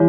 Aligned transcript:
Wenn 0.00 0.06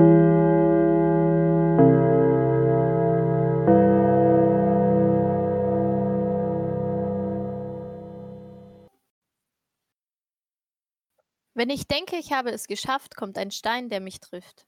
ich 11.72 11.88
denke, 11.88 12.18
ich 12.18 12.32
habe 12.32 12.52
es 12.52 12.68
geschafft, 12.68 13.16
kommt 13.16 13.40
ein 13.40 13.50
Stein, 13.50 13.90
der 13.90 14.00
mich 14.00 14.20
trifft. 14.20 14.68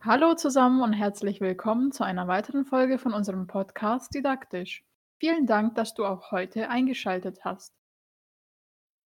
Hallo 0.00 0.34
zusammen 0.34 0.80
und 0.80 0.94
herzlich 0.94 1.42
willkommen 1.42 1.92
zu 1.92 2.04
einer 2.04 2.26
weiteren 2.26 2.64
Folge 2.64 2.98
von 2.98 3.12
unserem 3.12 3.46
Podcast 3.46 4.14
Didaktisch. 4.14 4.82
Vielen 5.20 5.46
Dank, 5.46 5.74
dass 5.74 5.92
du 5.92 6.06
auch 6.06 6.30
heute 6.30 6.70
eingeschaltet 6.70 7.44
hast. 7.44 7.75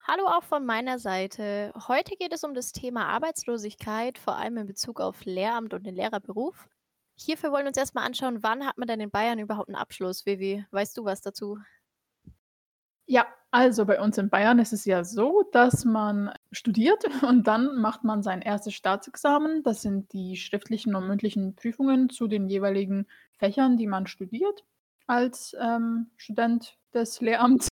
Hallo 0.03 0.25
auch 0.27 0.43
von 0.45 0.65
meiner 0.65 0.99
Seite. 0.99 1.73
Heute 1.87 2.17
geht 2.17 2.33
es 2.33 2.43
um 2.43 2.55
das 2.55 2.73
Thema 2.73 3.07
Arbeitslosigkeit, 3.07 4.17
vor 4.17 4.37
allem 4.37 4.57
in 4.57 4.67
Bezug 4.67 4.99
auf 4.99 5.25
Lehramt 5.27 5.75
und 5.75 5.87
den 5.87 5.95
Lehrerberuf. 5.95 6.69
Hierfür 7.17 7.53
wollen 7.53 7.65
wir 7.65 7.69
uns 7.69 7.77
erstmal 7.77 8.07
anschauen, 8.07 8.43
wann 8.43 8.67
hat 8.67 8.79
man 8.79 8.89
denn 8.89 9.01
in 9.01 9.11
Bayern 9.11 9.39
überhaupt 9.39 9.69
einen 9.69 9.77
Abschluss? 9.77 10.25
Vivi, 10.25 10.65
weißt 10.71 10.97
du 10.97 11.05
was 11.05 11.21
dazu? 11.21 11.59
Ja, 13.07 13.27
also 13.51 13.85
bei 13.85 14.01
uns 14.01 14.17
in 14.17 14.31
Bayern 14.31 14.59
ist 14.59 14.73
es 14.73 14.87
ja 14.87 15.05
so, 15.05 15.43
dass 15.53 15.85
man 15.85 16.33
studiert 16.51 17.05
und 17.23 17.47
dann 17.47 17.77
macht 17.77 18.03
man 18.03 18.23
sein 18.23 18.41
erstes 18.41 18.73
Staatsexamen. 18.75 19.63
Das 19.65 19.83
sind 19.83 20.13
die 20.15 20.37
schriftlichen 20.37 20.95
und 20.95 21.09
mündlichen 21.09 21.55
Prüfungen 21.57 22.09
zu 22.09 22.27
den 22.27 22.49
jeweiligen 22.49 23.07
Fächern, 23.37 23.77
die 23.77 23.87
man 23.87 24.07
studiert 24.07 24.65
als 25.07 25.55
ähm, 25.61 26.11
Student 26.17 26.79
des 26.95 27.21
Lehramts. 27.21 27.70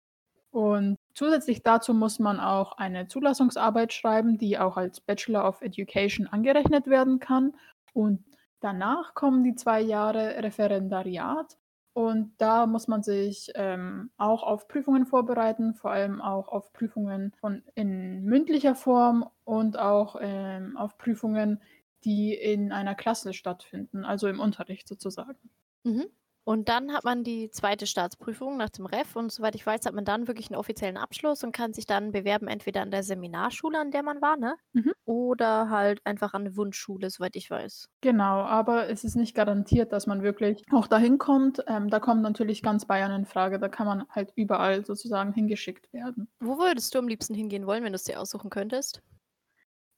Und 0.56 0.96
zusätzlich 1.12 1.62
dazu 1.62 1.92
muss 1.92 2.18
man 2.18 2.40
auch 2.40 2.78
eine 2.78 3.08
Zulassungsarbeit 3.08 3.92
schreiben, 3.92 4.38
die 4.38 4.58
auch 4.58 4.78
als 4.78 5.02
Bachelor 5.02 5.46
of 5.46 5.60
Education 5.60 6.26
angerechnet 6.28 6.86
werden 6.86 7.18
kann. 7.18 7.54
Und 7.92 8.24
danach 8.60 9.12
kommen 9.12 9.44
die 9.44 9.54
zwei 9.54 9.82
Jahre 9.82 10.42
Referendariat. 10.42 11.58
Und 11.92 12.32
da 12.38 12.66
muss 12.66 12.88
man 12.88 13.02
sich 13.02 13.52
ähm, 13.54 14.08
auch 14.16 14.42
auf 14.42 14.66
Prüfungen 14.66 15.04
vorbereiten, 15.04 15.74
vor 15.74 15.90
allem 15.90 16.22
auch 16.22 16.48
auf 16.48 16.72
Prüfungen 16.72 17.32
von, 17.38 17.62
in 17.74 18.24
mündlicher 18.24 18.74
Form 18.74 19.28
und 19.44 19.78
auch 19.78 20.16
ähm, 20.22 20.78
auf 20.78 20.96
Prüfungen, 20.96 21.60
die 22.02 22.32
in 22.32 22.72
einer 22.72 22.94
Klasse 22.94 23.34
stattfinden, 23.34 24.06
also 24.06 24.26
im 24.26 24.40
Unterricht 24.40 24.88
sozusagen. 24.88 25.50
Mhm. 25.84 26.06
Und 26.46 26.68
dann 26.68 26.92
hat 26.92 27.02
man 27.02 27.24
die 27.24 27.50
zweite 27.50 27.86
Staatsprüfung 27.88 28.56
nach 28.56 28.70
dem 28.70 28.86
Ref 28.86 29.16
und 29.16 29.32
soweit 29.32 29.56
ich 29.56 29.66
weiß, 29.66 29.84
hat 29.84 29.94
man 29.94 30.04
dann 30.04 30.28
wirklich 30.28 30.48
einen 30.48 30.56
offiziellen 30.58 30.96
Abschluss 30.96 31.42
und 31.42 31.50
kann 31.50 31.72
sich 31.72 31.86
dann 31.86 32.12
bewerben, 32.12 32.46
entweder 32.46 32.82
an 32.82 32.92
der 32.92 33.02
Seminarschule, 33.02 33.78
an 33.80 33.90
der 33.90 34.04
man 34.04 34.22
war, 34.22 34.36
ne? 34.36 34.56
Mhm. 34.74 34.92
Oder 35.04 35.70
halt 35.70 36.00
einfach 36.06 36.34
an 36.34 36.42
eine 36.42 36.56
Wunschschule, 36.56 37.10
soweit 37.10 37.34
ich 37.34 37.50
weiß. 37.50 37.88
Genau, 38.00 38.40
aber 38.42 38.88
es 38.88 39.04
ist 39.04 39.16
nicht 39.16 39.34
garantiert, 39.34 39.92
dass 39.92 40.06
man 40.06 40.22
wirklich 40.22 40.62
auch 40.72 40.86
dahin 40.86 41.18
kommt. 41.18 41.62
Ähm, 41.66 41.88
da 41.90 42.00
kommt 42.00 42.22
natürlich 42.22 42.62
ganz 42.62 42.86
Bayern 42.86 43.10
in 43.12 43.26
Frage. 43.26 43.58
Da 43.58 43.68
kann 43.68 43.86
man 43.86 44.08
halt 44.08 44.32
überall 44.34 44.84
sozusagen 44.86 45.32
hingeschickt 45.34 45.92
werden. 45.92 46.28
Wo 46.40 46.56
würdest 46.56 46.94
du 46.94 46.98
am 46.98 47.08
liebsten 47.08 47.34
hingehen 47.34 47.66
wollen, 47.66 47.84
wenn 47.84 47.92
du 47.92 47.96
es 47.96 48.04
dir 48.04 48.18
aussuchen 48.22 48.48
könntest? 48.48 49.02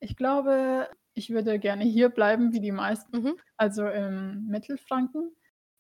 Ich 0.00 0.16
glaube, 0.16 0.88
ich 1.14 1.30
würde 1.30 1.58
gerne 1.58 1.84
hier 1.84 2.08
bleiben, 2.08 2.52
wie 2.52 2.60
die 2.60 2.72
meisten. 2.72 3.12
Mhm. 3.12 3.38
Also 3.56 3.86
im 3.88 4.46
Mittelfranken 4.46 5.32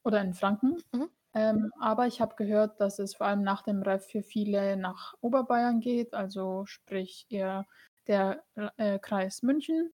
oder 0.08 0.20
in 0.22 0.34
Franken. 0.34 0.78
Mhm. 0.92 1.10
Ähm, 1.34 1.70
aber 1.78 2.06
ich 2.06 2.20
habe 2.20 2.34
gehört, 2.36 2.80
dass 2.80 2.98
es 2.98 3.14
vor 3.14 3.26
allem 3.26 3.42
nach 3.42 3.62
dem 3.62 3.82
Ref 3.82 4.06
für 4.06 4.22
viele 4.22 4.76
nach 4.76 5.14
Oberbayern 5.20 5.80
geht, 5.80 6.14
also 6.14 6.64
sprich 6.66 7.26
eher 7.28 7.66
der 8.08 8.42
äh, 8.78 8.98
Kreis 8.98 9.42
München. 9.42 9.92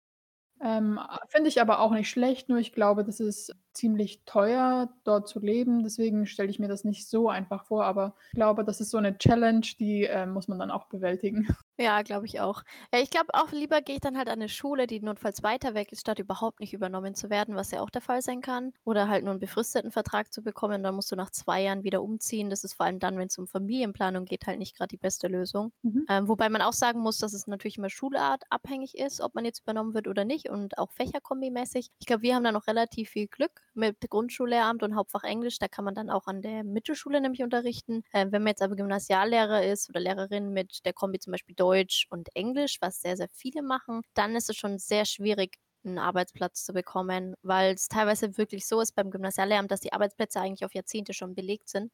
Ähm, 0.61 1.01
Finde 1.29 1.49
ich 1.49 1.61
aber 1.61 1.81
auch 1.81 1.93
nicht 1.93 2.11
schlecht, 2.11 2.49
nur 2.49 2.59
ich 2.59 2.73
glaube, 2.73 3.05
das 3.05 3.21
ist 3.21 3.55
ziemlich 3.75 4.23
teuer, 4.25 4.89
dort 5.05 5.29
zu 5.29 5.41
leben. 5.41 5.83
Deswegen 5.83 6.27
stelle 6.27 6.51
ich 6.51 6.59
mir 6.59 6.69
das 6.69 6.85
nicht 6.85 7.09
so 7.09 7.29
einfach 7.29 7.65
vor, 7.65 7.85
aber 7.85 8.15
ich 8.29 8.37
glaube, 8.37 8.65
das 8.65 8.81
ist 8.81 8.91
so 8.91 8.99
eine 8.99 9.19
Challenge, 9.19 9.67
die 9.79 10.05
äh, 10.05 10.27
muss 10.27 10.49
man 10.49 10.59
dann 10.59 10.71
auch 10.71 10.87
bewältigen. 10.87 11.49
Ja, 11.79 12.03
glaube 12.03 12.27
ich 12.27 12.39
auch. 12.39 12.63
Ja, 12.95 13.01
ich 13.01 13.11
glaube 13.11 13.31
auch 13.33 13.51
lieber 13.51 13.81
gehe 13.81 13.97
ich 13.97 14.01
dann 14.01 14.17
halt 14.17 14.29
an 14.29 14.35
eine 14.35 14.49
Schule, 14.49 14.87
die 14.87 15.01
notfalls 15.01 15.43
weiter 15.43 15.75
weg 15.75 15.91
ist, 15.91 16.03
statt 16.03 16.21
überhaupt 16.21 16.61
nicht 16.61 16.75
übernommen 16.75 17.17
zu 17.17 17.29
werden, 17.29 17.57
was 17.57 17.73
ja 17.73 17.81
auch 17.81 17.91
der 17.91 18.03
Fall 18.03 18.23
sein 18.23 18.41
kann. 18.41 18.73
Oder 18.85 19.09
halt 19.09 19.25
nur 19.25 19.33
einen 19.33 19.41
befristeten 19.41 19.91
Vertrag 19.91 20.33
zu 20.33 20.43
bekommen, 20.43 20.85
dann 20.85 20.95
musst 20.95 21.11
du 21.11 21.17
nach 21.17 21.31
zwei 21.31 21.63
Jahren 21.63 21.83
wieder 21.83 22.03
umziehen. 22.03 22.51
Das 22.51 22.63
ist 22.63 22.75
vor 22.75 22.87
allem 22.87 23.01
dann, 23.01 23.19
wenn 23.19 23.27
es 23.27 23.39
um 23.39 23.49
Familienplanung 23.49 24.27
geht, 24.27 24.47
halt 24.47 24.61
nicht 24.61 24.77
gerade 24.77 24.89
die 24.89 24.97
beste 24.97 25.27
Lösung. 25.27 25.73
Mhm. 25.83 26.07
Ähm, 26.09 26.29
wobei 26.29 26.51
man 26.51 26.63
auch 26.63 26.75
sagen 26.75 27.01
muss, 27.01 27.19
dass 27.19 27.33
es 27.33 27.49
natürlich 27.49 27.79
immer 27.79 27.91
Schulart 27.91 28.45
abhängig 28.51 28.97
ist, 28.97 29.21
ob 29.21 29.35
man 29.35 29.45
jetzt 29.45 29.63
übernommen 29.63 29.95
wird 29.95 30.07
oder 30.07 30.25
nicht 30.25 30.51
und 30.51 30.79
auch 30.79 30.93
Fächerkombimäßig. 30.93 31.91
Ich 31.99 32.07
glaube, 32.07 32.23
wir 32.23 32.37
haben 32.37 32.45
da 32.45 32.53
noch 32.53 32.69
relativ 32.69 33.11
viel 33.11 33.27
Glück 33.27 33.62
mit 33.75 33.99
Grundschullehramt 34.11 34.83
und 34.83 34.95
Hauptfach 34.97 35.25
Englisch. 35.25 35.59
Da 35.59 35.69
kann 35.69 35.85
man 35.85 35.95
dann 35.95 36.11
auch 36.11 36.27
an 36.27 36.43
der 36.43 36.65
Mittelschule 36.65 37.21
nämlich 37.21 37.43
unterrichten. 37.43 38.03
Ähm, 38.13 38.33
wenn 38.33 38.43
man 38.43 38.51
jetzt 38.51 38.63
aber 38.63 38.77
Gymnasiallehrer 38.77 39.65
ist 39.65 39.89
oder 39.89 40.01
Lehrerin 40.01 40.53
mit 40.53 40.85
der 40.85 40.93
Kombi 40.93 41.19
zum 41.19 41.33
Beispiel 41.33 41.55
Deutsch 41.55 42.07
und 42.11 42.29
Englisch, 42.35 42.79
was 42.81 43.01
sehr, 43.01 43.17
sehr 43.17 43.29
viele 43.33 43.63
machen, 43.63 44.03
dann 44.15 44.37
ist 44.37 44.51
es 44.51 44.57
schon 44.57 44.79
sehr 44.79 45.05
schwierig, 45.05 45.59
einen 45.85 45.99
Arbeitsplatz 45.99 46.65
zu 46.65 46.73
bekommen, 46.73 47.35
weil 47.43 47.75
es 47.75 47.89
teilweise 47.89 48.37
wirklich 48.39 48.67
so 48.67 48.81
ist 48.81 48.95
beim 48.95 49.11
Gymnasiallehramt, 49.11 49.71
dass 49.71 49.81
die 49.81 49.93
Arbeitsplätze 49.93 50.41
eigentlich 50.41 50.65
auf 50.65 50.75
Jahrzehnte 50.75 51.13
schon 51.15 51.35
belegt 51.35 51.69
sind 51.69 51.93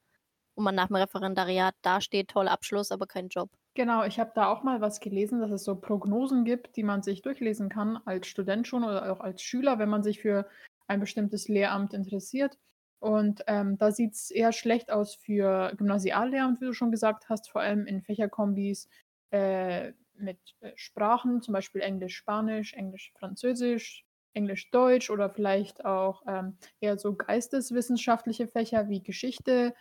und 0.54 0.64
man 0.64 0.74
nach 0.74 0.88
dem 0.88 0.96
Referendariat 0.96 1.74
dasteht, 1.82 2.28
toller 2.30 2.50
Abschluss, 2.52 2.92
aber 2.92 3.06
kein 3.06 3.28
Job. 3.28 3.50
Genau, 3.74 4.02
ich 4.04 4.18
habe 4.18 4.32
da 4.34 4.48
auch 4.48 4.64
mal 4.64 4.80
was 4.80 4.98
gelesen, 4.98 5.40
dass 5.40 5.52
es 5.52 5.62
so 5.64 5.76
Prognosen 5.76 6.44
gibt, 6.44 6.76
die 6.76 6.82
man 6.82 7.02
sich 7.02 7.22
durchlesen 7.22 7.68
kann 7.68 7.96
als 8.06 8.26
Student 8.26 8.66
schon 8.66 8.82
oder 8.82 9.12
auch 9.12 9.20
als 9.20 9.40
Schüler, 9.40 9.78
wenn 9.78 9.88
man 9.88 10.02
sich 10.02 10.20
für 10.20 10.48
ein 10.88 11.00
bestimmtes 11.00 11.48
Lehramt 11.48 11.94
interessiert. 11.94 12.58
Und 13.00 13.44
ähm, 13.46 13.78
da 13.78 13.92
sieht 13.92 14.14
es 14.14 14.30
eher 14.30 14.52
schlecht 14.52 14.90
aus 14.90 15.14
für 15.14 15.72
Gymnasiallehramt, 15.76 16.60
wie 16.60 16.66
du 16.66 16.72
schon 16.72 16.90
gesagt 16.90 17.28
hast, 17.28 17.48
vor 17.50 17.60
allem 17.60 17.86
in 17.86 18.02
Fächerkombis 18.02 18.88
äh, 19.30 19.92
mit 20.14 20.38
äh, 20.60 20.72
Sprachen, 20.74 21.40
zum 21.40 21.54
Beispiel 21.54 21.80
Englisch-Spanisch, 21.80 22.74
Englisch-Französisch, 22.74 24.04
Englisch-Deutsch 24.34 25.10
oder 25.10 25.30
vielleicht 25.30 25.84
auch 25.84 26.22
ähm, 26.26 26.56
eher 26.80 26.98
so 26.98 27.14
geisteswissenschaftliche 27.14 28.48
Fächer 28.48 28.88
wie 28.88 29.02
Geschichte. 29.02 29.74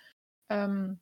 Ähm, 0.50 1.00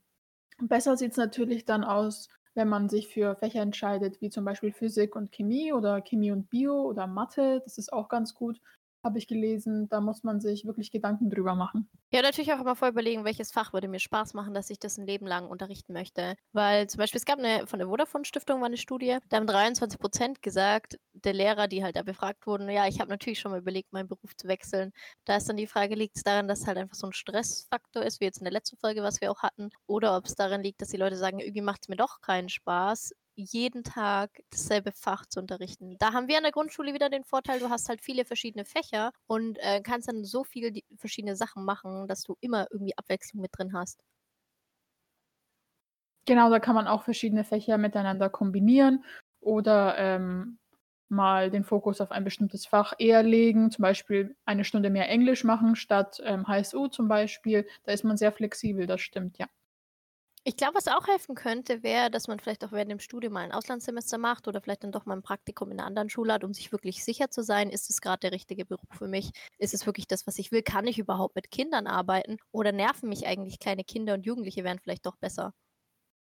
besser 0.61 0.95
sieht 0.95 1.11
es 1.11 1.17
natürlich 1.17 1.65
dann 1.65 1.83
aus, 1.83 2.29
wenn 2.53 2.69
man 2.69 2.87
sich 2.87 3.09
für 3.09 3.35
Fächer 3.35 3.61
entscheidet, 3.61 4.21
wie 4.21 4.29
zum 4.29 4.45
Beispiel 4.45 4.71
Physik 4.71 5.17
und 5.17 5.33
Chemie 5.33 5.73
oder 5.73 6.01
Chemie 6.01 6.31
und 6.31 6.49
Bio 6.49 6.81
oder 6.83 7.07
Mathe. 7.07 7.61
Das 7.65 7.77
ist 7.77 7.91
auch 7.91 8.07
ganz 8.07 8.33
gut 8.33 8.61
habe 9.05 9.19
ich 9.19 9.27
gelesen. 9.27 9.87
Da 9.89 10.01
muss 10.01 10.23
man 10.23 10.41
sich 10.41 10.65
wirklich 10.65 10.91
Gedanken 10.91 11.29
drüber 11.29 11.55
machen. 11.55 11.89
Ja, 12.11 12.21
natürlich 12.21 12.51
auch 12.51 12.59
immer 12.59 12.75
voll 12.75 12.89
überlegen, 12.89 13.23
welches 13.23 13.51
Fach 13.51 13.71
würde 13.71 13.87
mir 13.87 13.99
Spaß 13.99 14.33
machen, 14.33 14.53
dass 14.53 14.69
ich 14.69 14.79
das 14.79 14.97
ein 14.97 15.05
Leben 15.05 15.27
lang 15.27 15.47
unterrichten 15.47 15.93
möchte. 15.93 16.35
Weil 16.51 16.87
zum 16.87 16.97
Beispiel, 16.97 17.19
es 17.19 17.25
gab 17.25 17.39
eine, 17.39 17.67
von 17.67 17.79
der 17.79 17.87
Vodafone-Stiftung 17.87 18.59
war 18.59 18.67
eine 18.67 18.77
Studie, 18.77 19.17
da 19.29 19.37
haben 19.37 19.47
23 19.47 19.99
Prozent 19.99 20.41
gesagt, 20.41 20.99
der 21.13 21.33
Lehrer, 21.33 21.67
die 21.67 21.83
halt 21.83 21.95
da 21.95 22.03
befragt 22.03 22.47
wurden, 22.47 22.69
ja, 22.69 22.87
ich 22.87 22.99
habe 22.99 23.09
natürlich 23.09 23.39
schon 23.39 23.51
mal 23.51 23.59
überlegt, 23.59 23.93
meinen 23.93 24.07
Beruf 24.07 24.35
zu 24.35 24.47
wechseln. 24.47 24.91
Da 25.25 25.37
ist 25.37 25.47
dann 25.47 25.57
die 25.57 25.67
Frage, 25.67 25.95
liegt 25.95 26.17
es 26.17 26.23
daran, 26.23 26.47
dass 26.47 26.61
es 26.61 26.67
halt 26.67 26.77
einfach 26.77 26.95
so 26.95 27.07
ein 27.07 27.13
Stressfaktor 27.13 28.03
ist, 28.03 28.19
wie 28.19 28.25
jetzt 28.25 28.39
in 28.39 28.45
der 28.45 28.53
letzten 28.53 28.77
Folge, 28.77 29.03
was 29.03 29.21
wir 29.21 29.31
auch 29.31 29.43
hatten, 29.43 29.69
oder 29.87 30.17
ob 30.17 30.25
es 30.25 30.35
daran 30.35 30.63
liegt, 30.63 30.81
dass 30.81 30.89
die 30.89 30.97
Leute 30.97 31.15
sagen, 31.15 31.39
irgendwie 31.39 31.61
macht 31.61 31.83
es 31.83 31.89
mir 31.89 31.95
doch 31.95 32.21
keinen 32.21 32.49
Spaß 32.49 33.13
jeden 33.35 33.83
Tag 33.83 34.31
dasselbe 34.49 34.91
Fach 34.91 35.25
zu 35.27 35.39
unterrichten. 35.39 35.97
Da 35.99 36.13
haben 36.13 36.27
wir 36.27 36.37
an 36.37 36.43
der 36.43 36.51
Grundschule 36.51 36.93
wieder 36.93 37.09
den 37.09 37.23
Vorteil, 37.23 37.59
du 37.59 37.69
hast 37.69 37.89
halt 37.89 38.01
viele 38.01 38.25
verschiedene 38.25 38.65
Fächer 38.65 39.11
und 39.27 39.57
äh, 39.59 39.81
kannst 39.81 40.07
dann 40.07 40.23
so 40.25 40.43
viele 40.43 40.71
verschiedene 40.97 41.35
Sachen 41.35 41.65
machen, 41.65 42.07
dass 42.07 42.23
du 42.23 42.35
immer 42.41 42.67
irgendwie 42.71 42.97
Abwechslung 42.97 43.41
mit 43.41 43.51
drin 43.57 43.73
hast. 43.73 44.01
Genau, 46.27 46.49
da 46.49 46.59
kann 46.59 46.75
man 46.75 46.87
auch 46.87 47.03
verschiedene 47.03 47.43
Fächer 47.43 47.77
miteinander 47.77 48.29
kombinieren 48.29 49.03
oder 49.41 49.95
ähm, 49.97 50.57
mal 51.07 51.51
den 51.51 51.63
Fokus 51.63 52.01
auf 52.01 52.11
ein 52.11 52.23
bestimmtes 52.23 52.65
Fach 52.65 52.93
eher 52.97 53.21
legen, 53.21 53.69
zum 53.71 53.83
Beispiel 53.83 54.35
eine 54.45 54.63
Stunde 54.63 54.89
mehr 54.89 55.07
Englisch 55.09 55.43
machen 55.43 55.75
statt 55.75 56.19
ähm, 56.23 56.47
HSU 56.47 56.87
zum 56.87 57.07
Beispiel. 57.07 57.67
Da 57.83 57.91
ist 57.91 58.03
man 58.03 58.17
sehr 58.17 58.31
flexibel, 58.31 58.87
das 58.87 59.01
stimmt, 59.01 59.37
ja. 59.37 59.47
Ich 60.47 60.55
glaube, 60.57 60.75
was 60.75 60.87
auch 60.87 61.07
helfen 61.07 61.33
könnte, 61.35 61.81
wäre, 61.83 62.09
dass 62.11 62.27
man 62.27 62.39
vielleicht 62.39 62.63
auch 62.63 62.71
während 62.71 62.89
dem 62.91 62.99
Studium 62.99 63.33
mal 63.33 63.41
ein 63.41 63.51
Auslandssemester 63.51 64.17
macht 64.19 64.47
oder 64.47 64.61
vielleicht 64.61 64.83
dann 64.83 64.91
doch 64.91 65.05
mal 65.05 65.15
ein 65.15 65.23
Praktikum 65.23 65.71
in 65.71 65.79
einer 65.79 65.87
anderen 65.87 66.09
Schule 66.09 66.33
hat, 66.33 66.43
um 66.43 66.53
sich 66.53 66.71
wirklich 66.71 67.03
sicher 67.03 67.29
zu 67.31 67.43
sein, 67.43 67.69
ist 67.71 67.89
es 67.89 67.99
gerade 67.99 68.19
der 68.21 68.31
richtige 68.31 68.63
Beruf 68.65 68.87
für 68.93 69.07
mich? 69.07 69.31
Ist 69.57 69.73
es 69.73 69.85
wirklich 69.87 70.07
das, 70.07 70.25
was 70.27 70.37
ich 70.39 70.51
will? 70.51 70.61
Kann 70.61 70.85
ich 70.87 70.99
überhaupt 70.99 71.35
mit 71.35 71.49
Kindern 71.51 71.87
arbeiten? 71.87 72.37
Oder 72.51 72.71
nerven 72.71 73.09
mich 73.09 73.25
eigentlich 73.27 73.59
kleine 73.59 73.83
Kinder 73.83 74.13
und 74.13 74.25
Jugendliche 74.25 74.63
wären 74.63 74.79
vielleicht 74.79 75.05
doch 75.07 75.17
besser? 75.17 75.53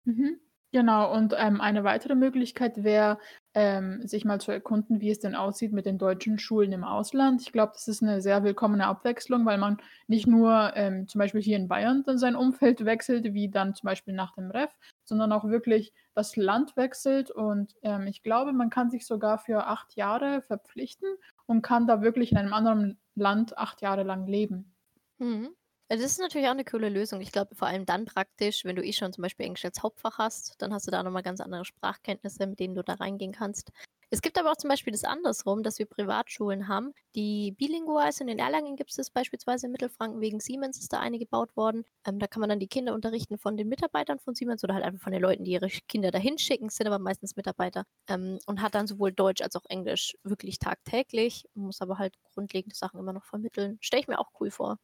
Mhm. 0.06 0.40
Genau, 0.74 1.14
und 1.14 1.34
ähm, 1.38 1.60
eine 1.60 1.84
weitere 1.84 2.16
Möglichkeit 2.16 2.84
wäre, 2.84 3.20
ähm, 3.54 4.06
sich 4.08 4.24
mal 4.24 4.40
zu 4.40 4.52
erkunden, 4.52 5.02
wie 5.02 5.10
es 5.10 5.20
denn 5.20 5.36
aussieht 5.36 5.74
mit 5.74 5.86
den 5.86 5.98
deutschen 5.98 6.40
Schulen 6.40 6.72
im 6.72 6.84
Ausland. 6.84 7.42
Ich 7.42 7.52
glaube, 7.52 7.74
das 7.74 7.88
ist 7.88 8.02
eine 8.02 8.22
sehr 8.22 8.44
willkommene 8.44 8.88
Abwechslung, 8.88 9.46
weil 9.46 9.58
man 9.58 9.78
nicht 10.08 10.26
nur 10.26 10.72
ähm, 10.76 11.08
zum 11.08 11.20
Beispiel 11.20 11.42
hier 11.42 11.58
in 11.58 11.68
Bayern 11.68 12.04
dann 12.06 12.18
sein 12.18 12.36
Umfeld 12.36 12.86
wechselt, 12.86 13.34
wie 13.34 13.50
dann 13.50 13.76
zum 13.76 13.88
Beispiel 13.88 14.14
nach 14.14 14.34
dem 14.34 14.52
Ref, 14.52 14.72
sondern 15.04 15.32
auch 15.34 15.44
wirklich 15.46 15.94
das 16.14 16.36
Land 16.36 16.78
wechselt. 16.78 17.30
Und 17.30 17.76
ähm, 17.82 18.08
ich 18.08 18.24
glaube, 18.24 18.54
man 18.54 18.70
kann 18.70 18.90
sich 18.90 19.06
sogar 19.06 19.38
für 19.38 19.66
acht 19.68 19.96
Jahre 19.96 20.42
verpflichten 20.42 21.10
und 21.46 21.62
kann 21.62 21.88
da 21.88 22.02
wirklich 22.02 22.32
in 22.32 22.38
einem 22.38 22.54
anderen 22.54 22.98
Land 23.16 23.58
acht 23.58 23.82
Jahre 23.82 24.04
lang 24.04 24.28
leben. 24.28 24.74
Mhm. 25.20 25.50
Das 25.92 26.00
ist 26.00 26.20
natürlich 26.20 26.48
auch 26.48 26.52
eine 26.52 26.64
coole 26.64 26.88
Lösung. 26.88 27.20
Ich 27.20 27.34
glaube, 27.34 27.54
vor 27.54 27.68
allem 27.68 27.86
dann 27.86 28.06
praktisch, 28.06 28.64
wenn 28.64 28.78
du 28.78 28.82
eh 28.82 28.94
schon 28.94 29.12
zum 29.12 29.24
Beispiel 29.24 29.46
Englisch 29.46 29.66
als 29.66 29.84
Hauptfach 29.84 30.20
hast, 30.20 30.56
dann 30.62 30.74
hast 30.74 30.88
du 30.88 30.92
da 30.92 31.04
nochmal 31.04 31.22
ganz 31.22 31.42
andere 31.42 31.66
Sprachkenntnisse, 31.66 32.48
mit 32.48 32.62
denen 32.62 32.76
du 32.76 32.82
da 32.82 32.94
reingehen 32.94 33.34
kannst. 33.34 33.72
Es 34.10 34.22
gibt 34.22 34.38
aber 34.40 34.52
auch 34.52 34.56
zum 34.56 34.70
Beispiel 34.70 34.92
das 34.94 35.04
andersrum, 35.04 35.64
dass 35.64 35.80
wir 35.80 35.86
Privatschulen 35.86 36.70
haben, 36.70 36.94
die 37.14 37.52
bilingual 37.52 38.10
sind. 38.14 38.30
In 38.30 38.40
Erlangen 38.40 38.78
gibt 38.78 38.92
es 38.92 38.96
das 38.96 39.10
beispielsweise 39.10 39.66
in 39.66 39.74
Mittelfranken, 39.74 40.22
wegen 40.22 40.40
Siemens 40.40 40.80
ist 40.80 40.94
da 40.94 41.00
eine 41.02 41.20
gebaut 41.20 41.58
worden. 41.58 41.84
Ähm, 42.08 42.20
da 42.20 42.28
kann 42.28 42.40
man 42.40 42.50
dann 42.50 42.60
die 42.60 42.68
Kinder 42.70 42.94
unterrichten 42.94 43.38
von 43.38 43.58
den 43.58 43.68
Mitarbeitern 43.68 44.20
von 44.20 44.34
Siemens 44.34 44.64
oder 44.64 44.74
halt 44.76 44.86
einfach 44.86 45.02
von 45.04 45.12
den 45.12 45.22
Leuten, 45.22 45.44
die 45.44 45.52
ihre 45.52 45.68
Kinder 45.90 46.12
dahin 46.12 46.38
schicken, 46.38 46.70
sind 46.70 46.88
aber 46.88 47.00
meistens 47.00 47.36
Mitarbeiter. 47.36 47.84
Ähm, 48.08 48.40
und 48.46 48.62
hat 48.62 48.76
dann 48.76 48.88
sowohl 48.88 49.12
Deutsch 49.12 49.42
als 49.42 49.58
auch 49.58 49.66
Englisch 49.68 50.16
wirklich 50.24 50.58
tagtäglich, 50.60 51.44
muss 51.54 51.82
aber 51.82 51.98
halt 51.98 52.16
grundlegende 52.34 52.76
Sachen 52.78 52.98
immer 53.00 53.12
noch 53.14 53.26
vermitteln. 53.26 53.78
Stelle 53.82 54.02
ich 54.02 54.08
mir 54.08 54.20
auch 54.20 54.32
cool 54.40 54.52
vor. 54.52 54.78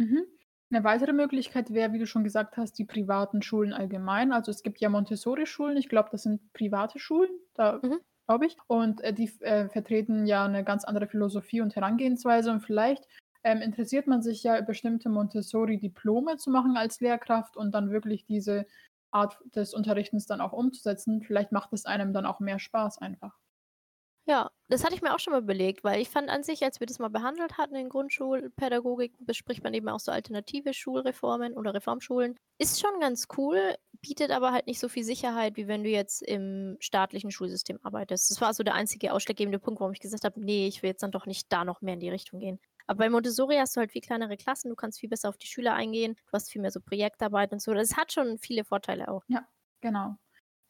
Mhm. 0.00 0.24
'Ne 0.70 0.84
weitere 0.84 1.12
Möglichkeit 1.12 1.72
wäre, 1.74 1.92
wie 1.92 1.98
du 1.98 2.06
schon 2.06 2.24
gesagt 2.24 2.56
hast, 2.56 2.74
die 2.78 2.84
privaten 2.84 3.42
Schulen 3.42 3.72
allgemein. 3.72 4.32
Also, 4.32 4.50
es 4.50 4.62
gibt 4.62 4.80
ja 4.80 4.88
Montessori-Schulen, 4.88 5.76
ich 5.76 5.88
glaube, 5.88 6.08
das 6.12 6.22
sind 6.24 6.52
private 6.52 6.98
Schulen, 6.98 7.30
da 7.54 7.82
Mhm. 7.82 8.00
glaube 8.26 8.46
ich. 8.46 8.56
Und, 8.68 9.00
äh, 9.02 9.12
die 9.12 9.30
äh, 9.42 9.68
vertreten 9.68 10.26
ja 10.26 10.44
eine 10.44 10.64
ganz 10.64 10.84
andere 10.84 11.08
Philosophie 11.08 11.60
und 11.60 11.74
Herangehensweise 11.76 12.50
und 12.52 12.60
vielleicht, 12.60 13.06
ähm, 13.44 13.62
interessiert 13.62 14.06
man 14.06 14.22
sich 14.22 14.42
ja, 14.44 14.60
bestimmte 14.60 15.08
Montessori-Diplome 15.08 16.36
zu 16.36 16.50
machen 16.50 16.76
als 16.76 17.00
Lehrkraft 17.00 17.56
und 17.56 17.72
dann 17.74 17.90
wirklich 17.90 18.24
diese 18.26 18.66
Art 19.12 19.38
des 19.56 19.74
Unterrichtens 19.74 20.26
dann 20.26 20.40
auch 20.40 20.52
umzusetzen. 20.52 21.22
Vielleicht 21.22 21.50
macht 21.52 21.72
es 21.72 21.84
einem 21.86 22.12
dann 22.12 22.26
auch 22.26 22.38
mehr 22.40 22.58
Spaß 22.60 22.98
einfach. 22.98 23.38
Ja, 24.30 24.52
das 24.68 24.84
hatte 24.84 24.94
ich 24.94 25.02
mir 25.02 25.12
auch 25.12 25.18
schon 25.18 25.32
mal 25.32 25.42
überlegt, 25.42 25.82
weil 25.82 26.00
ich 26.00 26.08
fand 26.08 26.30
an 26.30 26.44
sich, 26.44 26.62
als 26.62 26.78
wir 26.78 26.86
das 26.86 27.00
mal 27.00 27.08
behandelt 27.08 27.58
hatten 27.58 27.74
in 27.74 27.88
Grundschulpädagogik, 27.88 29.12
bespricht 29.18 29.64
man 29.64 29.74
eben 29.74 29.88
auch 29.88 29.98
so 29.98 30.12
alternative 30.12 30.72
Schulreformen 30.72 31.54
oder 31.54 31.74
Reformschulen. 31.74 32.36
Ist 32.56 32.80
schon 32.80 33.00
ganz 33.00 33.26
cool, 33.36 33.74
bietet 34.00 34.30
aber 34.30 34.52
halt 34.52 34.68
nicht 34.68 34.78
so 34.78 34.88
viel 34.88 35.02
Sicherheit, 35.02 35.56
wie 35.56 35.66
wenn 35.66 35.82
du 35.82 35.90
jetzt 35.90 36.22
im 36.22 36.76
staatlichen 36.78 37.32
Schulsystem 37.32 37.80
arbeitest. 37.82 38.30
Das 38.30 38.40
war 38.40 38.54
so 38.54 38.62
der 38.62 38.74
einzige 38.74 39.12
ausschlaggebende 39.12 39.58
Punkt, 39.58 39.80
warum 39.80 39.94
ich 39.94 40.00
gesagt 40.00 40.22
habe, 40.22 40.40
nee, 40.40 40.68
ich 40.68 40.84
will 40.84 40.90
jetzt 40.90 41.02
dann 41.02 41.10
doch 41.10 41.26
nicht 41.26 41.52
da 41.52 41.64
noch 41.64 41.80
mehr 41.80 41.94
in 41.94 42.00
die 42.00 42.10
Richtung 42.10 42.38
gehen. 42.38 42.60
Aber 42.86 42.98
bei 42.98 43.10
Montessori 43.10 43.56
hast 43.56 43.74
du 43.74 43.80
halt 43.80 43.90
viel 43.90 44.00
kleinere 44.00 44.36
Klassen, 44.36 44.68
du 44.68 44.76
kannst 44.76 45.00
viel 45.00 45.08
besser 45.08 45.28
auf 45.28 45.38
die 45.38 45.48
Schüler 45.48 45.74
eingehen, 45.74 46.14
du 46.14 46.32
hast 46.34 46.52
viel 46.52 46.62
mehr 46.62 46.70
so 46.70 46.80
Projektarbeit 46.80 47.50
und 47.50 47.60
so. 47.60 47.74
Das 47.74 47.96
hat 47.96 48.12
schon 48.12 48.38
viele 48.38 48.62
Vorteile 48.62 49.08
auch. 49.08 49.24
Ja, 49.26 49.44
genau. 49.80 50.18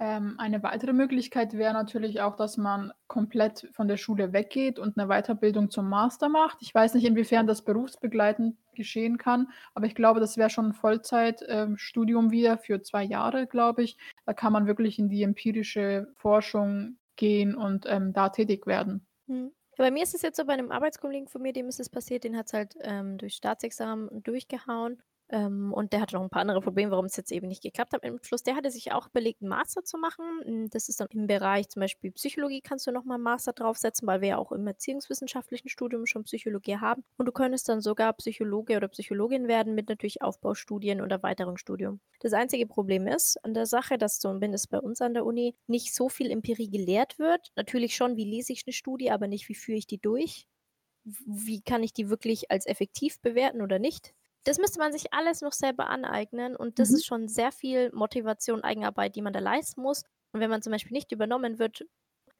Ähm, 0.02 0.36
eine 0.38 0.62
weitere 0.62 0.94
Möglichkeit 0.94 1.52
wäre 1.58 1.74
natürlich 1.74 2.22
auch, 2.22 2.34
dass 2.34 2.56
man 2.56 2.90
komplett 3.06 3.68
von 3.72 3.86
der 3.86 3.98
Schule 3.98 4.32
weggeht 4.32 4.78
und 4.78 4.96
eine 4.96 5.08
Weiterbildung 5.08 5.68
zum 5.68 5.90
Master 5.90 6.30
macht. 6.30 6.56
Ich 6.62 6.74
weiß 6.74 6.94
nicht, 6.94 7.04
inwiefern 7.04 7.46
das 7.46 7.62
berufsbegleitend 7.62 8.56
geschehen 8.74 9.18
kann, 9.18 9.48
aber 9.74 9.84
ich 9.84 9.94
glaube, 9.94 10.18
das 10.18 10.38
wäre 10.38 10.48
schon 10.48 10.68
ein 10.68 10.72
Vollzeitstudium 10.72 12.24
ähm, 12.24 12.30
wieder 12.30 12.56
für 12.56 12.80
zwei 12.80 13.04
Jahre, 13.04 13.46
glaube 13.46 13.82
ich. 13.82 13.98
Da 14.24 14.32
kann 14.32 14.54
man 14.54 14.66
wirklich 14.66 14.98
in 14.98 15.10
die 15.10 15.22
empirische 15.22 16.10
Forschung 16.16 16.96
gehen 17.16 17.54
und 17.54 17.84
ähm, 17.86 18.14
da 18.14 18.30
tätig 18.30 18.66
werden. 18.66 19.06
Hm. 19.26 19.52
Bei 19.76 19.90
mir 19.90 20.02
ist 20.02 20.14
es 20.14 20.22
jetzt 20.22 20.38
so, 20.38 20.46
bei 20.46 20.54
einem 20.54 20.70
Arbeitskollegen 20.70 21.28
von 21.28 21.42
mir, 21.42 21.52
dem 21.52 21.68
ist 21.68 21.80
es 21.80 21.90
passiert, 21.90 22.24
den 22.24 22.38
hat 22.38 22.46
es 22.46 22.54
halt 22.54 22.74
ähm, 22.80 23.18
durch 23.18 23.34
Staatsexamen 23.34 24.22
durchgehauen 24.22 25.02
ähm, 25.32 25.72
und 25.72 25.92
der 25.92 26.00
hatte 26.00 26.16
noch 26.16 26.22
ein 26.22 26.30
paar 26.30 26.42
andere 26.42 26.60
Probleme, 26.60 26.90
warum 26.90 27.04
es 27.04 27.16
jetzt 27.16 27.30
eben 27.30 27.46
nicht 27.46 27.62
geklappt 27.62 27.92
hat 27.92 28.02
dem 28.02 28.18
Schluss. 28.22 28.42
Der 28.42 28.56
hatte 28.56 28.70
sich 28.70 28.92
auch 28.92 29.08
überlegt, 29.08 29.40
einen 29.40 29.50
Master 29.50 29.84
zu 29.84 29.96
machen. 29.96 30.24
Hm, 30.44 30.70
das 30.70 30.88
ist 30.88 31.00
dann 31.00 31.08
im 31.12 31.26
Bereich 31.28 31.68
zum 31.68 31.80
Beispiel 31.80 32.10
Psychologie 32.12 32.60
kannst 32.60 32.86
du 32.86 32.90
nochmal 32.92 33.14
einen 33.14 33.24
Master 33.24 33.52
draufsetzen, 33.52 34.08
weil 34.08 34.20
wir 34.20 34.28
ja 34.30 34.38
auch 34.38 34.50
im 34.50 34.66
erziehungswissenschaftlichen 34.66 35.68
Studium 35.68 36.06
schon 36.06 36.24
Psychologie 36.24 36.78
haben. 36.78 37.04
Und 37.16 37.26
du 37.26 37.32
könntest 37.32 37.68
dann 37.68 37.80
sogar 37.80 38.12
Psychologe 38.14 38.76
oder 38.76 38.88
Psychologin 38.88 39.46
werden 39.46 39.74
mit 39.74 39.88
natürlich 39.88 40.20
Aufbaustudien 40.22 41.00
und 41.00 41.12
Erweiterungsstudium. 41.12 42.00
Das 42.18 42.32
einzige 42.32 42.66
Problem 42.66 43.06
ist 43.06 43.42
an 43.44 43.54
der 43.54 43.66
Sache, 43.66 43.98
dass 43.98 44.18
zumindest 44.18 44.68
bei 44.70 44.80
uns 44.80 45.00
an 45.00 45.14
der 45.14 45.24
Uni 45.24 45.54
nicht 45.68 45.94
so 45.94 46.08
viel 46.08 46.30
Empirie 46.30 46.70
gelehrt 46.70 47.18
wird. 47.18 47.52
Natürlich 47.54 47.94
schon, 47.94 48.16
wie 48.16 48.24
lese 48.24 48.52
ich 48.52 48.64
eine 48.66 48.72
Studie, 48.72 49.10
aber 49.10 49.28
nicht, 49.28 49.48
wie 49.48 49.54
führe 49.54 49.78
ich 49.78 49.86
die 49.86 50.00
durch. 50.00 50.46
Wie 51.04 51.62
kann 51.62 51.82
ich 51.82 51.92
die 51.92 52.10
wirklich 52.10 52.50
als 52.50 52.66
effektiv 52.66 53.20
bewerten 53.20 53.62
oder 53.62 53.78
nicht? 53.78 54.12
Das 54.44 54.58
müsste 54.58 54.78
man 54.78 54.92
sich 54.92 55.12
alles 55.12 55.42
noch 55.42 55.52
selber 55.52 55.88
aneignen 55.88 56.56
und 56.56 56.78
das 56.78 56.92
Mhm. 56.92 56.94
ist 56.94 57.04
schon 57.06 57.28
sehr 57.28 57.52
viel 57.52 57.90
Motivation, 57.92 58.62
Eigenarbeit, 58.64 59.16
die 59.16 59.22
man 59.22 59.32
da 59.32 59.38
leisten 59.40 59.82
muss. 59.82 60.04
Und 60.32 60.40
wenn 60.40 60.50
man 60.50 60.62
zum 60.62 60.72
Beispiel 60.72 60.92
nicht 60.92 61.12
übernommen 61.12 61.58
wird, 61.58 61.84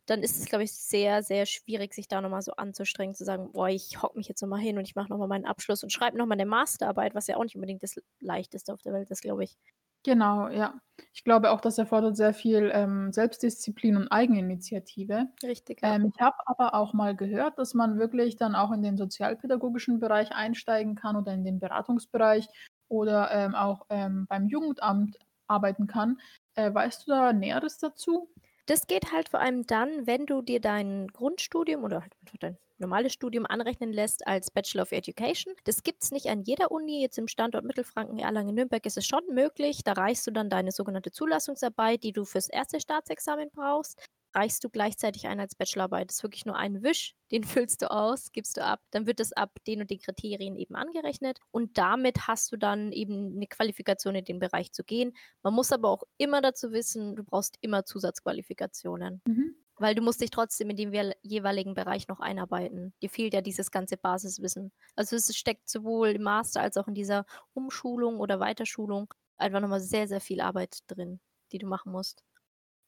dann 0.07 0.23
ist 0.23 0.39
es, 0.39 0.47
glaube 0.47 0.65
ich, 0.65 0.73
sehr, 0.75 1.23
sehr 1.23 1.47
schwierig, 1.47 1.95
sich 1.95 2.09
da 2.09 2.21
nochmal 2.21 2.43
so 2.43 2.53
anzustrengen, 2.53 3.15
zu 3.15 3.25
sagen, 3.25 3.53
boah, 3.53 3.69
ich 3.69 4.03
hocke 4.03 4.19
mich 4.19 4.29
jetzt 4.29 4.43
nochmal 4.43 4.61
hin 4.61 4.79
und 4.79 4.85
ich 4.85 4.95
mache 4.97 5.09
nochmal 5.11 5.29
meinen 5.29 5.47
Abschluss 5.47 5.83
und 5.85 5.93
schreibe 5.93 6.19
nochmal 6.19 6.37
eine 6.39 6.47
Masterarbeit, 6.47 7.15
was 7.15 7.27
ja 7.29 7.37
auch 7.37 7.45
nicht 7.45 7.57
unbedingt 7.57 7.83
das 7.83 7.97
Leichteste 8.21 8.73
auf 8.75 8.83
der 8.83 8.93
Welt 8.95 9.11
ist, 9.11 9.23
glaube 9.23 9.45
ich. 9.45 9.57
Genau, 10.05 10.49
ja. 10.49 10.81
Ich 11.13 11.25
glaube 11.25 11.51
auch, 11.51 11.61
das 11.61 11.79
erfordert 11.79 12.17
sehr 12.17 12.33
viel, 12.35 12.71
ähm, 12.75 13.13
Selbstdisziplin 13.13 13.97
und 13.97 14.09
Eigeninitiative. 14.09 15.29
Richtig, 15.43 15.83
ja. 15.83 15.97
Ähm, 15.97 16.11
ich 16.15 16.21
habe 16.21 16.37
aber 16.47 16.75
auch 16.75 16.93
mal 16.95 17.15
gehört, 17.17 17.59
dass 17.59 17.75
man 17.75 17.99
wirklich 17.99 18.37
dann 18.37 18.55
auch 18.55 18.73
in 18.73 18.83
den 18.83 18.97
sozialpädagogischen 18.97 19.99
Bereich 20.01 20.33
einsteigen 20.33 20.95
kann 20.95 21.17
oder 21.17 21.33
in 21.35 21.45
den 21.45 21.59
Beratungsbereich 21.61 22.49
oder, 22.89 23.31
ähm, 23.33 23.55
auch, 23.55 23.87
ähm, 23.91 24.27
beim 24.29 24.47
Jugendamt 24.49 25.19
arbeiten 25.47 25.87
kann. 25.87 26.19
Äh, 26.55 26.73
weißt 26.73 27.07
du 27.07 27.11
da 27.13 27.33
Näheres 27.33 27.79
dazu? 27.79 28.31
Das 28.69 28.87
geht 28.87 29.13
halt 29.13 29.29
vor 29.31 29.41
allem 29.41 29.67
dann, 29.67 30.07
wenn 30.07 30.27
du 30.27 30.43
dir 30.43 30.61
dein 30.61 31.09
Grundstudium 31.09 31.83
oder 31.85 32.03
halt 32.03 32.15
dein 32.41 32.59
normales 32.81 33.13
Studium 33.13 33.47
anrechnen 33.47 33.93
lässt 33.93 34.27
als 34.27 34.51
Bachelor 34.51 34.83
of 34.83 34.93
Education. 34.93 35.55
Das 35.65 35.83
gibt 35.83 36.03
es 36.03 36.11
nicht 36.11 36.27
an 36.27 36.43
jeder 36.43 36.71
Uni. 36.71 37.01
Jetzt 37.01 37.19
im 37.19 37.29
Standort 37.29 37.65
Mittelfranken, 37.65 38.19
Erlangen, 38.19 38.55
Nürnberg 38.55 38.85
ist 38.87 38.97
es 38.97 39.07
schon 39.07 39.23
möglich. 39.33 39.83
Da 39.85 39.93
reichst 39.93 40.27
du 40.27 40.31
dann 40.31 40.51
deine 40.51 40.73
sogenannte 40.73 41.13
Zulassungsarbeit, 41.13 42.03
die 42.03 42.13
du 42.13 42.25
fürs 42.25 42.49
erste 42.49 42.81
Staatsexamen 42.81 43.51
brauchst 43.53 44.01
reichst 44.35 44.63
du 44.65 44.71
gleichzeitig 44.71 45.27
ein 45.27 45.41
als 45.41 45.55
Bachelorarbeit. 45.55 46.11
Das 46.11 46.17
ist 46.17 46.23
wirklich 46.23 46.47
nur 46.47 46.57
ein 46.57 46.83
Wisch, 46.83 47.15
den 47.33 47.45
füllst 47.45 47.83
du 47.83 47.91
aus, 47.91 48.33
gibst 48.33 48.57
du 48.57 48.65
ab, 48.65 48.81
dann 48.91 49.07
wird 49.07 49.21
das 49.21 49.33
ab 49.33 49.53
den 49.67 49.81
und 49.81 49.91
den 49.91 50.01
Kriterien 50.01 50.57
eben 50.57 50.75
angerechnet 50.75 51.39
und 51.51 51.79
damit 51.79 52.27
hast 52.27 52.53
du 52.53 52.57
dann 52.57 52.93
eben 52.93 53.37
eine 53.37 53.47
Qualifikation 53.47 54.15
in 54.15 54.25
den 54.25 54.39
Bereich 54.39 54.73
zu 54.73 54.85
gehen. 54.85 55.13
Man 55.43 55.55
muss 55.55 55.73
aber 55.73 55.89
auch 55.89 56.05
immer 56.19 56.41
dazu 56.41 56.73
wissen, 56.73 57.17
du 57.17 57.25
brauchst 57.25 57.57
immer 57.61 57.85
Zusatzqualifikationen. 57.85 59.23
Mhm 59.27 59.55
weil 59.81 59.95
du 59.95 60.03
musst 60.03 60.21
dich 60.21 60.31
trotzdem 60.31 60.71
in 60.71 60.77
dem 60.77 60.93
jeweiligen 61.23 61.75
Bereich 61.75 62.07
noch 62.07 62.21
einarbeiten. 62.21 62.93
Dir 63.03 63.09
fehlt 63.09 63.33
ja 63.35 63.41
dieses 63.41 63.71
ganze 63.71 63.97
Basiswissen. 63.97 64.73
Also 64.95 65.17
es 65.17 65.35
steckt 65.37 65.69
sowohl 65.69 66.11
im 66.11 66.23
Master 66.23 66.61
als 66.61 66.77
auch 66.77 66.87
in 66.87 66.95
dieser 66.95 67.25
Umschulung 67.55 68.21
oder 68.21 68.41
Weiterschulung 68.41 69.13
einfach 69.39 69.61
nochmal 69.61 69.81
sehr, 69.81 70.07
sehr 70.07 70.21
viel 70.21 70.41
Arbeit 70.41 70.81
drin, 70.87 71.19
die 71.53 71.59
du 71.59 71.67
machen 71.67 71.93
musst. 71.93 72.23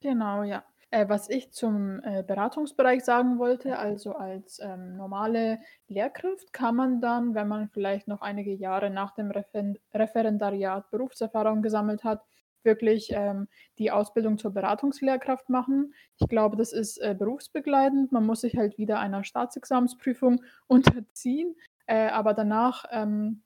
Genau, 0.00 0.42
ja. 0.42 0.64
Äh, 0.90 1.08
was 1.08 1.30
ich 1.30 1.50
zum 1.52 2.02
äh, 2.04 2.22
Beratungsbereich 2.22 3.02
sagen 3.02 3.38
wollte, 3.38 3.78
also 3.78 4.12
als 4.12 4.58
ähm, 4.62 4.96
normale 4.96 5.61
Lehrkraft 5.88 6.52
kann 6.52 6.76
man 6.76 7.00
dann, 7.00 7.34
wenn 7.34 7.49
man 7.49 7.70
vielleicht 7.70 8.08
noch 8.08 8.20
einige 8.20 8.52
Jahre 8.52 8.90
nach 8.90 9.14
dem 9.14 9.30
Referen 9.30 9.78
Referendariat 9.94 10.90
Berufserfahrung 10.90 11.62
gesammelt 11.62 12.04
hat, 12.04 12.22
wirklich 12.64 13.11
ähm, 13.12 13.49
die 13.78 13.90
Ausbildung 13.90 14.38
zur 14.38 14.52
Beratungslehrkraft 14.52 15.49
machen. 15.49 15.95
Ich 16.19 16.28
glaube, 16.28 16.57
das 16.57 16.73
ist 16.73 16.99
äh, 16.99 17.14
berufsbegleitend. 17.19 18.12
Man 18.12 18.26
muss 18.26 18.42
sich 18.42 18.57
halt 18.57 18.78
wieder 18.78 18.99
einer 19.00 19.25
Staatsexamensprüfung 19.25 20.42
unterziehen, 20.66 21.57
äh, 21.87 22.09
aber 22.09 22.35
danach 22.35 22.85
ähm, 22.90 23.42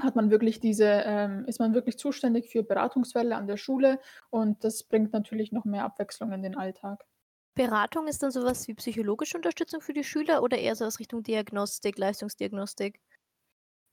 hat 0.00 0.16
man 0.16 0.30
wirklich 0.30 0.60
diese, 0.60 0.86
ähm, 0.86 1.44
ist 1.46 1.60
man 1.60 1.74
wirklich 1.74 1.98
zuständig 1.98 2.48
für 2.50 2.62
Beratungsfälle 2.62 3.36
an 3.36 3.46
der 3.46 3.56
Schule 3.56 4.00
und 4.30 4.64
das 4.64 4.82
bringt 4.84 5.12
natürlich 5.12 5.52
noch 5.52 5.64
mehr 5.64 5.84
Abwechslung 5.84 6.32
in 6.32 6.42
den 6.42 6.56
Alltag. 6.56 7.04
Beratung 7.54 8.08
ist 8.08 8.22
dann 8.22 8.32
sowas 8.32 8.66
wie 8.66 8.74
psychologische 8.74 9.36
Unterstützung 9.36 9.80
für 9.80 9.92
die 9.92 10.02
Schüler 10.02 10.42
oder 10.42 10.58
eher 10.58 10.74
so 10.74 10.84
aus 10.84 10.98
Richtung 10.98 11.22
Diagnostik, 11.22 11.98
Leistungsdiagnostik? 11.98 13.00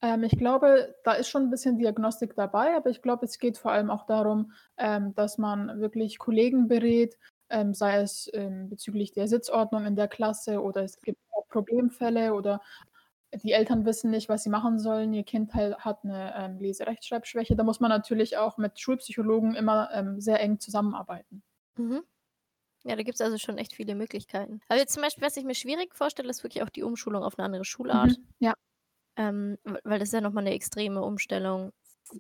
Ähm, 0.02 0.24
ich 0.24 0.38
glaube, 0.38 0.96
da 1.04 1.14
ist 1.14 1.30
schon 1.30 1.44
ein 1.44 1.50
bisschen 1.50 1.78
Diagnostik 1.78 2.36
dabei, 2.36 2.76
aber 2.76 2.90
ich 2.90 3.02
glaube, 3.02 3.26
es 3.26 3.38
geht 3.38 3.58
vor 3.58 3.72
allem 3.72 3.90
auch 3.90 4.06
darum, 4.06 4.52
ähm, 4.78 5.14
dass 5.16 5.38
man 5.38 5.80
wirklich 5.80 6.18
Kollegen 6.18 6.68
berät, 6.68 7.18
ähm, 7.50 7.74
sei 7.74 7.98
es 7.98 8.30
ähm, 8.34 8.70
bezüglich 8.70 9.12
der 9.12 9.28
Sitzordnung 9.28 9.86
in 9.86 9.96
der 9.96 10.08
Klasse 10.08 10.62
oder 10.62 10.84
es 10.84 11.00
gibt 11.02 11.20
auch 11.32 11.48
Problemfälle 11.48 12.34
oder 12.34 12.62
die 13.34 13.54
Eltern 13.54 13.86
wissen 13.86 14.12
nicht, 14.12 14.28
was 14.28 14.44
sie 14.44 14.50
machen 14.50 14.80
sollen. 14.80 15.14
Ihr 15.14 15.24
Kind 15.24 15.54
hat 15.54 16.04
eine 16.04 16.34
ähm, 16.36 16.60
Leserechtschreibschwäche. 16.60 17.56
Da 17.56 17.64
muss 17.64 17.80
man 17.80 17.90
natürlich 17.90 18.38
auch 18.38 18.58
mit 18.58 18.80
Schulpsychologen 18.80 19.56
immer 19.56 19.90
ähm, 19.94 20.20
sehr 20.20 20.40
eng 20.42 20.60
zusammenarbeiten. 20.60 21.42
Mhm. 21.78 22.04
Ja, 22.84 22.96
da 22.96 23.04
gibt 23.04 23.16
es 23.16 23.22
also 23.22 23.38
schon 23.38 23.58
echt 23.58 23.76
viele 23.76 23.96
Möglichkeiten. 23.96 24.60
Aber 24.68 24.80
jetzt 24.80 24.94
zum 24.94 25.04
Beispiel, 25.04 25.26
was 25.26 25.38
ich 25.38 25.46
mir 25.46 25.56
schwierig 25.56 25.96
vorstelle, 25.96 26.30
ist 26.30 26.44
wirklich 26.44 26.64
auch 26.64 26.70
die 26.70 26.84
Umschulung 26.84 27.24
auf 27.24 27.38
eine 27.38 27.46
andere 27.46 27.64
Schulart. 27.64 28.10
Mhm, 28.10 28.28
ja. 28.40 28.54
Ähm, 29.22 29.58
weil 29.84 30.00
das 30.00 30.10
ist 30.10 30.14
ja 30.14 30.22
nochmal 30.22 30.46
eine 30.46 30.56
extreme 30.56 31.02
Umstellung. 31.02 31.72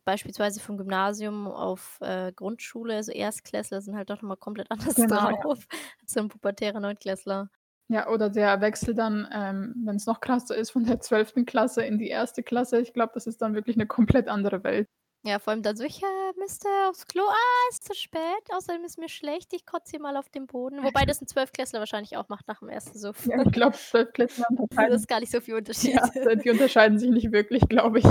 Beispielsweise 0.05 0.59
vom 0.59 0.77
Gymnasium 0.77 1.47
auf 1.47 1.97
äh, 2.01 2.31
Grundschule, 2.33 2.95
also 2.95 3.11
Erstklässler 3.11 3.81
sind 3.81 3.95
halt 3.95 4.09
doch 4.09 4.21
nochmal 4.21 4.37
komplett 4.37 4.69
anders 4.71 4.95
Genau, 4.95 5.29
ja. 5.29 5.41
drauf 5.41 5.67
als 6.01 6.13
so 6.13 6.19
ein 6.19 6.29
pubertärer 6.29 6.79
Neunklässler. 6.79 7.49
Ja, 7.87 8.07
oder 8.07 8.29
der 8.29 8.61
Wechsel 8.61 8.93
dann, 8.93 9.27
ähm, 9.33 9.73
wenn 9.85 9.97
es 9.97 10.05
noch 10.05 10.21
krasser 10.21 10.55
ist, 10.55 10.71
von 10.71 10.85
der 10.85 11.01
12. 11.01 11.45
Klasse 11.45 11.83
in 11.83 11.97
die 11.97 12.07
erste 12.07 12.41
Klasse. 12.41 12.79
Ich 12.79 12.93
glaube, 12.93 13.11
das 13.15 13.27
ist 13.27 13.41
dann 13.41 13.53
wirklich 13.53 13.75
eine 13.75 13.85
komplett 13.85 14.29
andere 14.29 14.63
Welt. 14.63 14.87
Ja, 15.23 15.37
vor 15.37 15.51
allem 15.51 15.61
dann 15.61 15.75
so, 15.75 15.83
ich 15.83 16.01
äh, 16.01 16.39
müsste 16.39 16.67
aufs 16.89 17.05
Klo. 17.05 17.21
Ah, 17.23 17.69
ist 17.69 17.83
zu 17.83 17.93
spät. 17.93 18.21
Außerdem 18.49 18.83
ist 18.83 18.97
mir 18.97 19.09
schlecht. 19.09 19.53
Ich 19.53 19.67
kotze 19.67 19.91
hier 19.91 20.01
mal 20.01 20.17
auf 20.17 20.29
den 20.29 20.47
Boden. 20.47 20.83
Wobei 20.83 21.05
das 21.05 21.21
ein 21.21 21.27
Zwölfklässler 21.27 21.79
wahrscheinlich 21.79 22.17
auch 22.17 22.27
macht 22.29 22.47
nach 22.47 22.59
dem 22.59 22.69
ersten 22.69 22.97
Suff. 22.97 23.27
Ja, 23.27 23.41
ich 23.43 23.51
glaube, 23.51 23.75
12-Klässler 23.75 24.45
Das 24.49 24.59
unterscheiden 24.59 24.95
ist 24.95 25.07
gar 25.07 25.19
nicht 25.19 25.31
so 25.31 25.39
viel 25.41 25.55
Unterschied. 25.57 25.93
ja, 25.93 26.35
die 26.35 26.49
unterscheiden 26.49 26.97
sich 26.97 27.11
nicht 27.11 27.31
wirklich, 27.31 27.61
glaube 27.69 27.99
ich. 27.99 28.05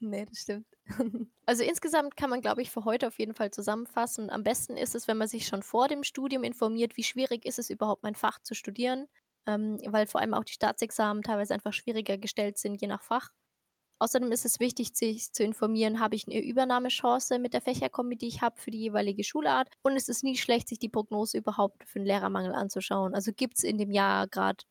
Nee, 0.00 0.24
das 0.24 0.38
stimmt. 0.38 0.66
Also 1.44 1.62
insgesamt 1.62 2.16
kann 2.16 2.30
man, 2.30 2.40
glaube 2.40 2.62
ich, 2.62 2.70
für 2.70 2.84
heute 2.84 3.08
auf 3.08 3.18
jeden 3.18 3.34
Fall 3.34 3.50
zusammenfassen. 3.50 4.30
Am 4.30 4.42
besten 4.42 4.76
ist 4.76 4.94
es, 4.94 5.08
wenn 5.08 5.18
man 5.18 5.28
sich 5.28 5.46
schon 5.46 5.62
vor 5.62 5.88
dem 5.88 6.04
Studium 6.04 6.42
informiert, 6.44 6.96
wie 6.96 7.02
schwierig 7.02 7.44
ist 7.44 7.58
es 7.58 7.68
überhaupt, 7.68 8.02
mein 8.02 8.14
Fach 8.14 8.40
zu 8.42 8.54
studieren, 8.54 9.08
ähm, 9.46 9.78
weil 9.86 10.06
vor 10.06 10.20
allem 10.20 10.32
auch 10.34 10.44
die 10.44 10.54
Staatsexamen 10.54 11.22
teilweise 11.22 11.52
einfach 11.52 11.72
schwieriger 11.72 12.16
gestellt 12.16 12.56
sind, 12.58 12.80
je 12.80 12.88
nach 12.88 13.02
Fach. 13.02 13.30
Außerdem 13.98 14.30
ist 14.30 14.44
es 14.44 14.60
wichtig, 14.60 14.90
sich 14.94 15.32
zu 15.32 15.42
informieren, 15.42 16.00
habe 16.00 16.16
ich 16.16 16.26
eine 16.26 16.42
Übernahmechance 16.42 17.38
mit 17.38 17.54
der 17.54 17.62
Fächerkombi, 17.62 18.16
die 18.16 18.28
ich 18.28 18.42
habe 18.42 18.60
für 18.60 18.70
die 18.70 18.80
jeweilige 18.80 19.24
Schulart. 19.24 19.68
Und 19.82 19.96
es 19.96 20.08
ist 20.08 20.22
nie 20.22 20.36
schlecht, 20.36 20.68
sich 20.68 20.78
die 20.78 20.90
Prognose 20.90 21.38
überhaupt 21.38 21.84
für 21.88 21.98
den 21.98 22.06
Lehrermangel 22.06 22.54
anzuschauen. 22.54 23.14
Also 23.14 23.32
gibt 23.32 23.58
es 23.58 23.64
in 23.64 23.78
dem 23.78 23.90
Jahr 23.90 24.26
gerade 24.28 24.64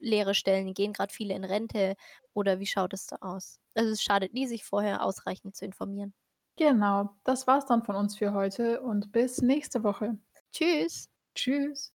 leere 0.00 0.34
Stellen, 0.34 0.74
gehen 0.74 0.92
gerade 0.92 1.14
viele 1.14 1.34
in 1.34 1.44
Rente 1.44 1.94
oder 2.34 2.58
wie 2.58 2.66
schaut 2.66 2.92
es 2.92 3.06
da 3.06 3.16
aus? 3.20 3.60
Also 3.74 3.90
es 3.90 4.02
schadet 4.02 4.34
nie, 4.34 4.46
sich 4.46 4.64
vorher 4.64 5.04
ausreichend 5.04 5.54
zu 5.54 5.64
informieren. 5.64 6.12
Genau, 6.56 7.10
das 7.24 7.46
war's 7.46 7.66
dann 7.66 7.84
von 7.84 7.96
uns 7.96 8.18
für 8.18 8.34
heute 8.34 8.82
und 8.82 9.12
bis 9.12 9.40
nächste 9.40 9.84
Woche. 9.84 10.18
Tschüss! 10.52 11.08
Tschüss. 11.34 11.92